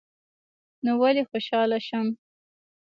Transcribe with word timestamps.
نو 0.85 0.91
ولي 1.01 1.23
خوشحاله 1.29 1.77
شم 1.87 2.05